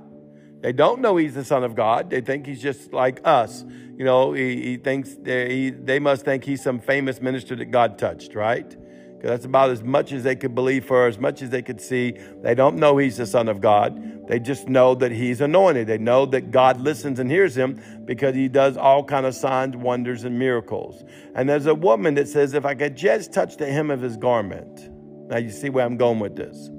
They 0.64 0.72
don't 0.72 1.02
know 1.02 1.18
he's 1.18 1.34
the 1.34 1.44
Son 1.44 1.62
of 1.62 1.74
God. 1.74 2.08
They 2.08 2.22
think 2.22 2.46
he's 2.46 2.62
just 2.62 2.94
like 2.94 3.20
us. 3.22 3.66
You 3.98 4.04
know, 4.06 4.32
he, 4.32 4.62
he 4.62 4.76
thinks 4.78 5.14
they, 5.14 5.54
he, 5.54 5.70
they 5.70 5.98
must 5.98 6.24
think 6.24 6.42
he's 6.42 6.62
some 6.62 6.80
famous 6.80 7.20
minister 7.20 7.54
that 7.56 7.66
God 7.66 7.98
touched, 7.98 8.34
right? 8.34 8.66
Because 8.66 9.28
that's 9.28 9.44
about 9.44 9.68
as 9.68 9.82
much 9.82 10.10
as 10.12 10.22
they 10.22 10.34
could 10.34 10.54
believe 10.54 10.86
for, 10.86 11.06
as 11.06 11.18
much 11.18 11.42
as 11.42 11.50
they 11.50 11.60
could 11.60 11.82
see. 11.82 12.12
They 12.40 12.54
don't 12.54 12.76
know 12.76 12.96
he's 12.96 13.18
the 13.18 13.26
Son 13.26 13.50
of 13.50 13.60
God. 13.60 14.26
They 14.26 14.40
just 14.40 14.66
know 14.66 14.94
that 14.94 15.12
he's 15.12 15.42
anointed. 15.42 15.86
They 15.86 15.98
know 15.98 16.24
that 16.24 16.50
God 16.50 16.80
listens 16.80 17.18
and 17.18 17.30
hears 17.30 17.54
him 17.54 18.02
because 18.06 18.34
he 18.34 18.48
does 18.48 18.78
all 18.78 19.04
kind 19.04 19.26
of 19.26 19.34
signs, 19.34 19.76
wonders, 19.76 20.24
and 20.24 20.38
miracles. 20.38 21.04
And 21.34 21.46
there's 21.46 21.66
a 21.66 21.74
woman 21.74 22.14
that 22.14 22.26
says, 22.26 22.54
if 22.54 22.64
I 22.64 22.74
could 22.74 22.96
just 22.96 23.34
touch 23.34 23.58
the 23.58 23.70
hem 23.70 23.90
of 23.90 24.00
his 24.00 24.16
garment. 24.16 24.88
Now 25.28 25.36
you 25.36 25.50
see 25.50 25.68
where 25.68 25.84
I'm 25.84 25.98
going 25.98 26.20
with 26.20 26.36
this. 26.36 26.70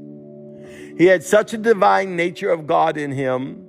He 0.98 1.06
had 1.06 1.22
such 1.22 1.54
a 1.54 1.60
divine 1.60 2.15
nature 2.15 2.50
of 2.50 2.65
God 2.65 2.98
in 2.98 3.12
him 3.12 3.64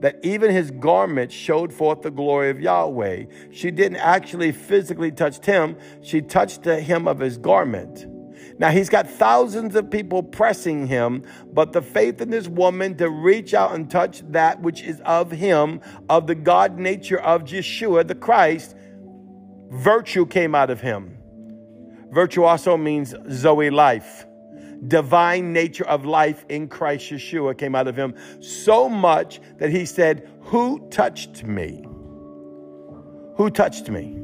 that 0.00 0.18
even 0.22 0.50
his 0.50 0.70
garment 0.70 1.30
showed 1.30 1.72
forth 1.72 2.02
the 2.02 2.10
glory 2.10 2.50
of 2.50 2.60
Yahweh. 2.60 3.24
She 3.52 3.70
didn't 3.70 3.98
actually 3.98 4.52
physically 4.52 5.12
touch 5.12 5.44
him, 5.44 5.76
she 6.02 6.20
touched 6.22 6.62
the 6.62 6.80
hem 6.80 7.06
of 7.06 7.18
his 7.18 7.38
garment. 7.38 8.06
Now 8.58 8.70
he's 8.70 8.88
got 8.88 9.08
thousands 9.08 9.74
of 9.74 9.90
people 9.90 10.22
pressing 10.22 10.86
him, 10.86 11.24
but 11.52 11.72
the 11.72 11.82
faith 11.82 12.20
in 12.20 12.30
this 12.30 12.48
woman 12.48 12.96
to 12.96 13.08
reach 13.08 13.54
out 13.54 13.74
and 13.74 13.90
touch 13.90 14.22
that 14.30 14.60
which 14.60 14.82
is 14.82 15.00
of 15.02 15.30
him, 15.30 15.80
of 16.08 16.26
the 16.26 16.34
God 16.34 16.78
nature 16.78 17.20
of 17.20 17.44
Yeshua, 17.44 18.06
the 18.06 18.14
Christ, 18.14 18.76
virtue 19.70 20.26
came 20.26 20.54
out 20.54 20.70
of 20.70 20.80
him. 20.80 21.16
Virtue 22.10 22.44
also 22.44 22.76
means 22.76 23.14
Zoe 23.30 23.70
life 23.70 24.26
divine 24.88 25.52
nature 25.52 25.86
of 25.86 26.04
life 26.04 26.44
in 26.48 26.68
Christ 26.68 27.10
Yeshua 27.10 27.56
came 27.56 27.74
out 27.74 27.88
of 27.88 27.96
him 27.96 28.14
so 28.40 28.88
much 28.88 29.40
that 29.58 29.70
he 29.70 29.84
said, 29.84 30.28
Who 30.42 30.88
touched 30.90 31.44
me? 31.44 31.84
Who 33.36 33.50
touched 33.50 33.88
me? 33.88 34.16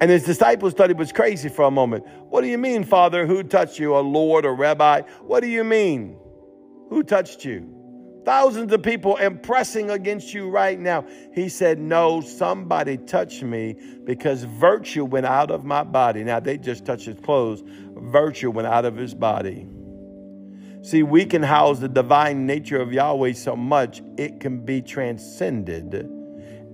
And 0.00 0.10
his 0.10 0.24
disciples 0.24 0.74
thought 0.74 0.90
he 0.90 0.94
was 0.94 1.12
crazy 1.12 1.48
for 1.48 1.62
a 1.62 1.70
moment. 1.70 2.04
What 2.28 2.42
do 2.42 2.48
you 2.48 2.58
mean, 2.58 2.84
Father? 2.84 3.26
Who 3.26 3.42
touched 3.42 3.78
you? 3.78 3.96
A 3.96 4.00
Lord, 4.00 4.44
a 4.44 4.50
rabbi? 4.50 5.02
What 5.22 5.40
do 5.40 5.46
you 5.46 5.64
mean? 5.64 6.16
Who 6.90 7.02
touched 7.02 7.44
you? 7.44 7.74
Thousands 8.24 8.72
of 8.72 8.82
people 8.82 9.16
impressing 9.16 9.90
against 9.90 10.32
you 10.32 10.48
right 10.48 10.80
now. 10.80 11.04
He 11.34 11.50
said, 11.50 11.78
No, 11.78 12.22
somebody 12.22 12.96
touched 12.96 13.42
me 13.42 13.76
because 14.04 14.44
virtue 14.44 15.04
went 15.04 15.26
out 15.26 15.50
of 15.50 15.64
my 15.64 15.84
body. 15.84 16.24
Now, 16.24 16.40
they 16.40 16.56
just 16.56 16.86
touched 16.86 17.04
his 17.04 17.20
clothes, 17.20 17.62
virtue 18.04 18.50
went 18.50 18.68
out 18.68 18.84
of 18.84 18.96
his 18.96 19.14
body. 19.14 19.66
See, 20.82 21.02
we 21.02 21.24
can 21.24 21.42
house 21.42 21.78
the 21.78 21.88
divine 21.88 22.46
nature 22.46 22.80
of 22.80 22.92
Yahweh 22.92 23.32
so 23.32 23.56
much 23.56 24.02
it 24.18 24.40
can 24.40 24.64
be 24.64 24.82
transcended 24.82 26.10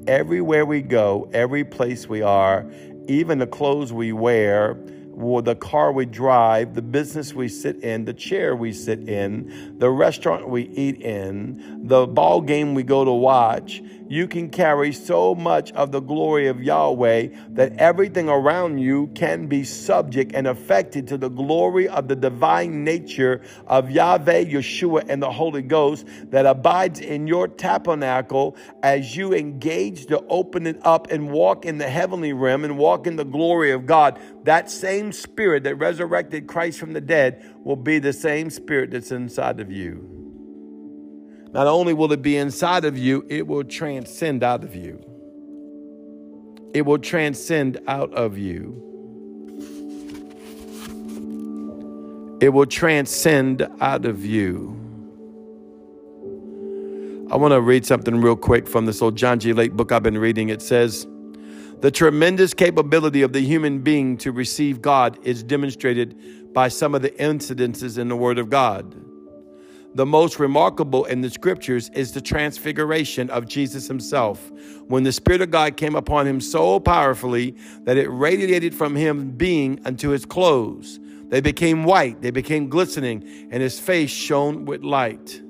everywhere 0.09 0.65
we 0.67 0.83
go, 0.83 1.31
every 1.33 1.65
place 1.65 2.09
we 2.09 2.23
are, 2.23 2.69
even 3.07 3.39
the 3.39 3.47
clothes 3.47 3.93
we 3.93 4.13
wear 4.13 4.77
or 5.17 5.43
the 5.43 5.55
car 5.55 5.93
we 5.93 6.07
drive, 6.07 6.75
the 6.75 6.83
business 6.83 7.35
we 7.35 7.49
sit 7.49 7.77
in, 7.83 8.05
the 8.05 8.15
chair 8.15 8.57
we 8.57 8.73
sit 8.73 9.09
in, 9.09 9.79
the 9.79 9.91
restaurant 9.91 10.49
we 10.49 10.63
eat 10.71 11.01
in, 11.03 11.87
the 11.87 12.07
ball 12.07 12.41
game 12.41 12.75
we 12.75 12.83
go 12.83 13.05
to 13.05 13.13
watch, 13.13 13.83
you 14.11 14.27
can 14.27 14.51
carry 14.51 14.93
so 14.93 15.37
much 15.37 15.71
of 15.73 15.93
the 15.93 16.01
glory 16.01 16.49
of 16.49 16.61
Yahweh 16.61 17.29
that 17.51 17.77
everything 17.77 18.29
around 18.29 18.79
you 18.79 19.07
can 19.15 19.47
be 19.47 19.63
subject 19.63 20.33
and 20.35 20.49
affected 20.49 21.07
to 21.07 21.17
the 21.17 21.29
glory 21.29 21.89
of 21.89 22.09
the 22.09 22.17
divine 22.17 22.83
nature 22.83 23.41
of 23.69 23.89
Yahweh, 23.89 24.47
Yeshua, 24.47 25.05
and 25.09 25.23
the 25.23 25.31
Holy 25.31 25.63
Ghost 25.63 26.09
that 26.31 26.45
abides 26.45 26.99
in 26.99 27.29
your 27.29 27.47
tabernacle 27.47 28.57
as 28.83 29.17
you 29.17 29.33
engage 29.33 30.07
to 30.07 30.21
open 30.29 30.67
it 30.67 30.85
up 30.85 31.13
and 31.13 31.31
walk 31.31 31.65
in 31.65 31.79
the 31.79 31.89
heavenly 31.89 32.33
realm 32.33 32.65
and 32.65 32.77
walk 32.77 33.07
in 33.07 33.15
the 33.15 33.25
glory 33.25 33.71
of 33.71 33.87
God. 33.87 34.19
That 34.43 34.69
same 34.69 35.13
spirit 35.13 35.63
that 35.63 35.77
resurrected 35.77 36.49
Christ 36.49 36.81
from 36.81 36.95
the 36.95 37.01
dead 37.01 37.49
will 37.63 37.77
be 37.77 38.01
the 38.01 38.13
same 38.13 38.51
spirit 38.51 38.91
that's 38.91 39.13
inside 39.13 39.61
of 39.61 39.71
you. 39.71 40.20
Not 41.53 41.67
only 41.67 41.95
will 41.95 42.13
it 42.13 42.23
be 42.23 42.37
inside 42.37 42.85
of 42.85 42.97
you, 42.97 43.25
it 43.29 43.47
will 43.47 43.65
transcend 43.65 44.45
out 44.45 44.63
of 44.63 44.75
you. 44.75 45.05
It 46.73 46.83
will 46.83 46.99
transcend 46.99 47.81
out 47.89 48.13
of 48.15 48.39
you. 48.39 48.87
It 52.41 52.51
will 52.51 52.67
transcend 52.67 53.69
out 53.81 54.07
of 54.07 54.25
you. 54.25 54.77
I 57.31 57.37
want 57.37 57.53
to 57.53 57.61
read 57.61 57.85
something 57.85 58.21
real 58.21 58.37
quick 58.37 58.69
from 58.69 58.87
this 58.87 59.03
old 59.03 59.17
John 59.17 59.39
G. 59.41 59.53
Lake 59.53 59.73
book 59.73 59.93
I've 59.93 60.03
been 60.03 60.19
reading. 60.19 60.49
It 60.49 60.63
says, 60.63 61.07
The 61.81 61.91
tremendous 61.91 62.55
capability 62.55 63.23
of 63.23 63.33
the 63.33 63.41
human 63.41 63.81
being 63.81 64.17
to 64.19 64.33
receive 64.33 64.81
God 64.81 65.19
is 65.23 65.43
demonstrated 65.43 66.55
by 66.55 66.69
some 66.69 66.95
of 66.95 67.03
the 67.03 67.11
incidences 67.11 67.99
in 67.99 68.09
the 68.09 68.17
Word 68.17 68.39
of 68.39 68.51
God. 68.51 69.10
The 69.95 70.07
most 70.07 70.39
remarkable 70.39 71.05
in 71.07 71.21
the 71.21 71.31
scriptures 71.31 71.91
is 71.95 72.13
the 72.13 72.21
transfiguration 72.21 73.29
of 73.31 73.49
Jesus 73.49 73.89
himself, 73.89 74.53
when 74.87 75.03
the 75.03 75.13
Spirit 75.13 75.41
of 75.41 75.51
God 75.51 75.77
came 75.77 75.97
upon 75.97 76.29
him 76.29 76.41
so 76.41 76.79
powerfully 76.79 77.57
that 77.85 77.97
it 77.97 78.09
radiated 78.09 78.73
from 78.73 78.95
him 78.95 79.31
being 79.31 79.81
unto 79.85 80.11
his 80.11 80.25
clothes. 80.25 81.01
They 81.29 81.41
became 81.41 81.83
white, 81.83 82.23
they 82.23 82.31
became 82.31 82.69
glistening, 82.69 83.49
and 83.51 83.63
his 83.63 83.81
face 83.81 84.11
shone 84.11 84.65
with 84.65 84.85
light. 84.85 85.41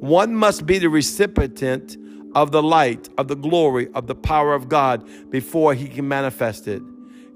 One 0.00 0.34
must 0.34 0.66
be 0.66 0.78
the 0.78 0.90
recipient 0.90 1.96
of 2.34 2.50
the 2.50 2.62
light, 2.62 3.08
of 3.16 3.28
the 3.28 3.36
glory, 3.36 3.88
of 3.94 4.08
the 4.08 4.16
power 4.16 4.54
of 4.54 4.68
God 4.68 5.08
before 5.30 5.74
he 5.74 5.86
can 5.86 6.08
manifest 6.08 6.66
it. 6.66 6.82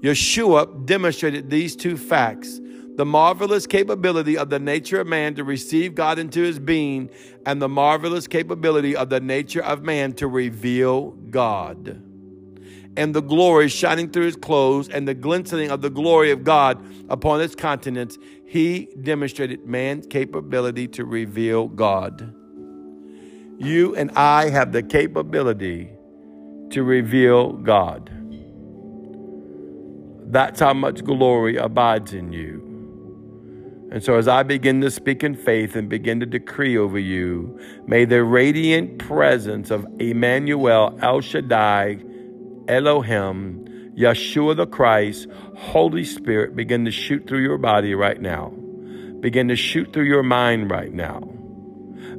Yeshua 0.01 0.85
demonstrated 0.85 1.49
these 1.49 1.75
two 1.75 1.95
facts 1.95 2.59
the 2.97 3.05
marvelous 3.05 3.67
capability 3.67 4.37
of 4.37 4.49
the 4.49 4.57
nature 4.59 4.99
of 4.99 5.07
man 5.07 5.35
to 5.35 5.43
receive 5.43 5.93
God 5.93 6.17
into 6.17 6.41
his 6.41 6.57
being, 6.57 7.09
and 7.45 7.61
the 7.61 7.69
marvelous 7.69 8.27
capability 8.27 8.95
of 8.95 9.09
the 9.09 9.19
nature 9.19 9.63
of 9.63 9.83
man 9.83 10.13
to 10.13 10.27
reveal 10.27 11.11
God. 11.11 12.01
And 12.97 13.13
the 13.13 13.21
glory 13.21 13.69
shining 13.69 14.09
through 14.09 14.25
his 14.25 14.35
clothes 14.35 14.89
and 14.89 15.07
the 15.07 15.13
glistening 15.13 15.69
of 15.69 15.81
the 15.81 15.91
glory 15.91 16.31
of 16.31 16.43
God 16.43 16.83
upon 17.07 17.39
his 17.39 17.55
countenance, 17.55 18.17
he 18.47 18.89
demonstrated 18.99 19.67
man's 19.67 20.07
capability 20.07 20.87
to 20.89 21.05
reveal 21.05 21.67
God. 21.67 22.33
You 23.59 23.95
and 23.95 24.09
I 24.11 24.49
have 24.49 24.71
the 24.71 24.81
capability 24.81 25.91
to 26.71 26.81
reveal 26.81 27.53
God. 27.53 28.09
That's 30.31 30.59
how 30.59 30.73
much 30.73 31.03
glory 31.03 31.57
abides 31.57 32.13
in 32.13 32.33
you. 32.33 32.66
And 33.89 34.03
so, 34.03 34.15
as 34.17 34.27
I 34.27 34.43
begin 34.43 34.81
to 34.81 34.91
speak 34.91 35.23
in 35.23 35.33
faith 35.33 35.75
and 35.75 35.87
begin 35.87 36.19
to 36.19 36.25
decree 36.25 36.77
over 36.77 36.99
you, 36.99 37.57
may 37.85 38.03
the 38.03 38.23
radiant 38.23 38.99
presence 38.99 39.71
of 39.71 39.85
Emmanuel, 39.99 40.97
El 41.01 41.21
Shaddai, 41.21 41.99
Elohim, 42.67 43.93
Yeshua 43.97 44.57
the 44.57 44.67
Christ, 44.67 45.27
Holy 45.55 46.03
Spirit 46.03 46.55
begin 46.55 46.83
to 46.83 46.91
shoot 46.91 47.27
through 47.27 47.43
your 47.43 47.57
body 47.57 47.95
right 47.95 48.21
now. 48.21 48.49
Begin 49.21 49.47
to 49.47 49.55
shoot 49.55 49.93
through 49.93 50.05
your 50.05 50.23
mind 50.23 50.69
right 50.69 50.93
now. 50.93 51.21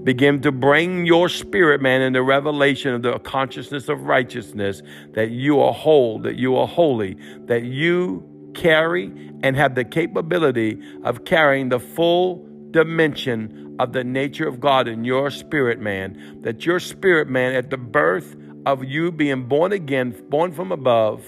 Begin 0.02 0.40
to 0.42 0.52
bring 0.52 1.04
your 1.04 1.28
spirit, 1.28 1.82
man, 1.82 2.00
into 2.00 2.22
revelation 2.22 2.94
of 2.94 3.02
the 3.02 3.18
consciousness 3.18 3.88
of 3.88 4.04
righteousness 4.04 4.80
that 5.12 5.30
you 5.30 5.60
are 5.60 5.72
whole, 5.72 6.18
that 6.20 6.37
you 6.37 6.56
are 6.56 6.66
holy, 6.66 7.14
that 7.44 7.64
you 7.64 8.38
carry 8.58 9.12
and 9.42 9.56
have 9.56 9.74
the 9.74 9.84
capability 9.84 10.80
of 11.04 11.24
carrying 11.24 11.68
the 11.68 11.78
full 11.78 12.44
dimension 12.70 13.76
of 13.78 13.92
the 13.92 14.04
nature 14.04 14.48
of 14.48 14.60
God 14.60 14.88
in 14.88 15.04
your 15.04 15.30
spirit 15.30 15.78
man. 15.80 16.40
That 16.42 16.66
your 16.66 16.80
spirit 16.80 17.28
man, 17.28 17.54
at 17.54 17.70
the 17.70 17.78
birth 17.78 18.36
of 18.66 18.84
you 18.84 19.12
being 19.12 19.44
born 19.44 19.72
again, 19.72 20.14
born 20.28 20.52
from 20.52 20.72
above, 20.72 21.24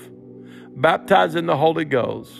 baptized 0.77 1.37
in 1.37 1.47
the 1.47 1.57
Holy 1.57 1.85
Ghost, 1.85 2.33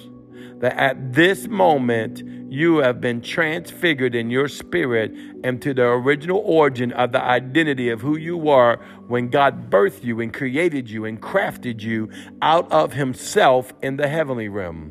that 0.59 0.77
at 0.77 1.15
this 1.15 1.47
moment 1.47 2.23
you 2.51 2.79
have 2.79 3.01
been 3.01 3.21
transfigured 3.21 4.13
in 4.13 4.29
your 4.29 4.49
spirit 4.49 5.13
into 5.45 5.73
the 5.73 5.85
original 5.85 6.43
origin 6.45 6.91
of 6.93 7.13
the 7.13 7.23
identity 7.23 7.91
of 7.91 8.01
who 8.01 8.19
you 8.19 8.37
were 8.37 8.77
when 9.07 9.29
God 9.29 9.71
birthed 9.71 10.03
you 10.03 10.21
and 10.21 10.35
created 10.35 10.91
you 10.91 11.05
and 11.05 11.23
crafted 11.23 11.81
you 11.81 12.11
out 12.43 12.71
of 12.73 12.95
Himself 12.95 13.73
in 13.83 13.97
the 13.99 14.09
heavenly 14.09 14.49
realm. 14.49 14.89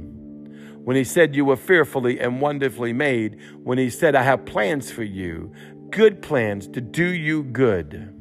When 0.85 0.95
He 0.95 1.03
said 1.03 1.35
you 1.35 1.43
were 1.43 1.57
fearfully 1.57 2.21
and 2.21 2.39
wonderfully 2.39 2.93
made, 2.93 3.37
when 3.61 3.77
He 3.77 3.89
said, 3.89 4.15
I 4.15 4.23
have 4.23 4.45
plans 4.45 4.89
for 4.89 5.03
you, 5.03 5.51
good 5.89 6.21
plans 6.21 6.65
to 6.69 6.79
do 6.79 7.05
you 7.05 7.43
good. 7.43 8.15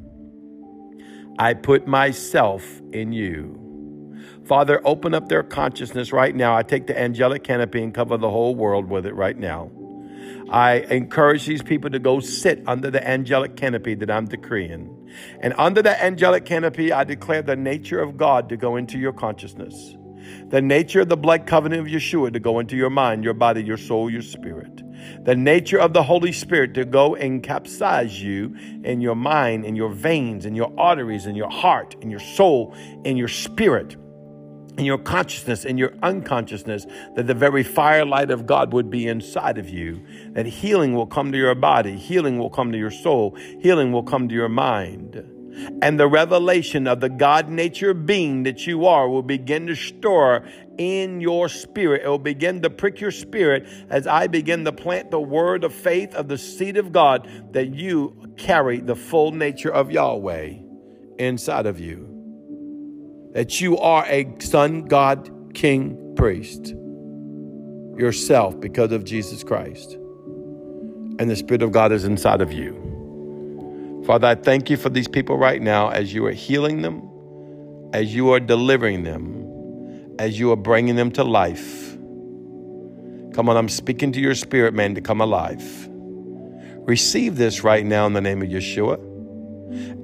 I 1.39 1.53
put 1.53 1.87
myself 1.87 2.81
in 2.91 3.13
you. 3.13 3.68
Father, 4.49 4.81
open 4.83 5.13
up 5.13 5.29
their 5.29 5.43
consciousness 5.43 6.11
right 6.11 6.35
now. 6.35 6.57
I 6.57 6.63
take 6.63 6.87
the 6.87 6.99
angelic 6.99 7.43
canopy 7.43 7.83
and 7.83 7.93
cover 7.93 8.17
the 8.17 8.31
whole 8.31 8.55
world 8.55 8.89
with 8.89 9.05
it 9.05 9.13
right 9.13 9.37
now. 9.37 9.69
I 10.49 10.77
encourage 10.89 11.45
these 11.45 11.61
people 11.61 11.91
to 11.91 11.99
go 11.99 12.19
sit 12.19 12.63
under 12.65 12.89
the 12.89 13.07
angelic 13.07 13.55
canopy 13.55 13.93
that 13.93 14.09
I'm 14.09 14.25
decreeing. 14.25 15.07
And 15.39 15.53
under 15.59 15.83
that 15.83 16.01
angelic 16.01 16.45
canopy, 16.45 16.91
I 16.91 17.03
declare 17.03 17.43
the 17.43 17.55
nature 17.55 18.01
of 18.01 18.17
God 18.17 18.49
to 18.49 18.57
go 18.57 18.75
into 18.75 18.97
your 18.97 19.13
consciousness, 19.13 19.95
the 20.47 20.63
nature 20.63 21.01
of 21.01 21.09
the 21.09 21.17
blood 21.17 21.45
covenant 21.45 21.81
of 21.81 21.87
Yeshua 21.87 22.33
to 22.33 22.39
go 22.39 22.57
into 22.57 22.75
your 22.75 22.89
mind, 22.89 23.23
your 23.23 23.35
body, 23.35 23.63
your 23.63 23.77
soul, 23.77 24.09
your 24.09 24.23
spirit, 24.23 24.81
the 25.25 25.35
nature 25.35 25.79
of 25.79 25.93
the 25.93 26.01
Holy 26.01 26.31
Spirit 26.31 26.73
to 26.73 26.85
go 26.85 27.13
and 27.13 27.43
capsize 27.43 28.19
you 28.19 28.57
in 28.83 28.99
your 28.99 29.15
mind, 29.15 29.63
in 29.63 29.75
your 29.75 29.89
veins, 29.89 30.47
in 30.47 30.55
your 30.55 30.73
arteries, 30.75 31.27
in 31.27 31.35
your 31.35 31.51
heart, 31.51 31.95
in 32.01 32.09
your 32.09 32.19
soul, 32.19 32.75
in 33.05 33.15
your 33.15 33.27
spirit 33.27 33.95
in 34.79 34.85
your 34.85 34.97
consciousness, 34.97 35.65
in 35.65 35.77
your 35.77 35.93
unconsciousness, 36.01 36.87
that 37.15 37.27
the 37.27 37.33
very 37.33 37.63
firelight 37.63 38.31
of 38.31 38.47
God 38.47 38.71
would 38.71 38.89
be 38.89 39.07
inside 39.07 39.57
of 39.57 39.69
you, 39.69 40.01
that 40.31 40.45
healing 40.45 40.93
will 40.93 41.05
come 41.05 41.33
to 41.33 41.37
your 41.37 41.53
body, 41.53 41.97
healing 41.97 42.39
will 42.39 42.49
come 42.49 42.71
to 42.71 42.77
your 42.77 42.89
soul, 42.89 43.35
healing 43.59 43.91
will 43.91 44.03
come 44.03 44.29
to 44.29 44.33
your 44.33 44.49
mind. 44.49 45.21
And 45.81 45.99
the 45.99 46.07
revelation 46.07 46.87
of 46.87 47.01
the 47.01 47.09
God 47.09 47.49
nature 47.49 47.93
being 47.93 48.43
that 48.43 48.65
you 48.65 48.85
are 48.85 49.09
will 49.09 49.23
begin 49.23 49.67
to 49.67 49.75
store 49.75 50.45
in 50.77 51.19
your 51.19 51.49
spirit. 51.49 52.03
It 52.05 52.07
will 52.07 52.17
begin 52.17 52.61
to 52.61 52.69
prick 52.69 53.01
your 53.01 53.11
spirit 53.11 53.67
as 53.89 54.07
I 54.07 54.27
begin 54.27 54.63
to 54.63 54.71
plant 54.71 55.11
the 55.11 55.19
word 55.19 55.65
of 55.65 55.73
faith 55.73 56.15
of 56.15 56.29
the 56.29 56.37
seed 56.37 56.77
of 56.77 56.93
God 56.93 57.27
that 57.51 57.75
you 57.75 58.33
carry 58.37 58.79
the 58.79 58.95
full 58.95 59.33
nature 59.33 59.71
of 59.71 59.91
Yahweh 59.91 60.59
inside 61.17 61.65
of 61.65 61.81
you 61.81 62.08
that 63.31 63.61
you 63.61 63.77
are 63.77 64.05
a 64.07 64.33
son, 64.39 64.85
God, 64.85 65.29
king, 65.53 66.15
priest 66.15 66.73
yourself 67.97 68.59
because 68.59 68.91
of 68.91 69.03
Jesus 69.03 69.43
Christ. 69.43 69.93
And 71.19 71.29
the 71.29 71.35
Spirit 71.35 71.61
of 71.61 71.71
God 71.71 71.91
is 71.91 72.05
inside 72.05 72.41
of 72.41 72.53
you. 72.53 74.01
Father, 74.05 74.27
I 74.27 74.35
thank 74.35 74.69
you 74.69 74.77
for 74.77 74.89
these 74.89 75.07
people 75.07 75.37
right 75.37 75.61
now 75.61 75.89
as 75.89 76.13
you 76.13 76.25
are 76.25 76.31
healing 76.31 76.81
them, 76.81 77.01
as 77.93 78.15
you 78.15 78.31
are 78.31 78.39
delivering 78.39 79.03
them, 79.03 80.15
as 80.17 80.39
you 80.39 80.51
are 80.51 80.55
bringing 80.55 80.95
them 80.95 81.11
to 81.11 81.23
life. 81.23 81.91
Come 83.33 83.49
on, 83.49 83.57
I'm 83.57 83.69
speaking 83.69 84.11
to 84.13 84.21
your 84.21 84.33
spirit, 84.33 84.73
man, 84.73 84.95
to 84.95 85.01
come 85.01 85.21
alive. 85.21 85.87
Receive 86.87 87.35
this 87.35 87.63
right 87.63 87.85
now 87.85 88.07
in 88.07 88.13
the 88.13 88.21
name 88.21 88.41
of 88.41 88.47
Yeshua 88.47 89.08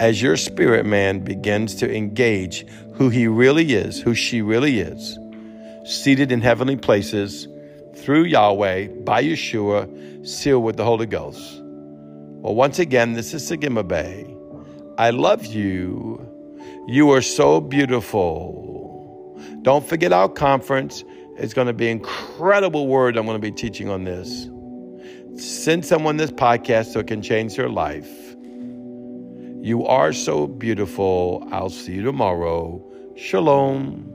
as 0.00 0.20
your 0.20 0.36
spirit 0.36 0.86
man 0.86 1.20
begins 1.20 1.74
to 1.76 1.94
engage 1.94 2.66
who 2.94 3.08
he 3.08 3.26
really 3.26 3.74
is, 3.74 4.00
who 4.00 4.14
she 4.14 4.42
really 4.42 4.80
is, 4.80 5.18
seated 5.84 6.32
in 6.32 6.40
heavenly 6.40 6.76
places 6.76 7.48
through 7.94 8.24
Yahweh 8.24 8.88
by 9.04 9.22
Yeshua, 9.22 10.26
sealed 10.26 10.64
with 10.64 10.76
the 10.76 10.84
Holy 10.84 11.06
Ghost. 11.06 11.60
Well, 11.62 12.54
once 12.54 12.78
again, 12.78 13.14
this 13.14 13.34
is 13.34 13.50
Sagima 13.50 13.86
Bay. 13.86 14.32
I 14.98 15.10
love 15.10 15.44
you. 15.46 16.20
You 16.86 17.10
are 17.12 17.22
so 17.22 17.60
beautiful. 17.60 19.40
Don't 19.62 19.86
forget 19.86 20.12
our 20.12 20.28
conference. 20.28 21.04
It's 21.38 21.52
going 21.52 21.66
to 21.66 21.72
be 21.72 21.88
incredible 21.90 22.86
word 22.86 23.16
I'm 23.16 23.26
going 23.26 23.40
to 23.40 23.42
be 23.42 23.52
teaching 23.52 23.88
on 23.88 24.04
this. 24.04 24.48
Send 25.36 25.84
someone 25.84 26.16
this 26.16 26.30
podcast 26.30 26.92
so 26.92 27.00
it 27.00 27.08
can 27.08 27.20
change 27.20 27.56
their 27.56 27.68
life. 27.68 28.25
You 29.66 29.84
are 29.84 30.12
so 30.12 30.46
beautiful. 30.46 31.48
I'll 31.50 31.70
see 31.70 31.94
you 31.94 32.02
tomorrow. 32.02 32.80
Shalom. 33.16 34.12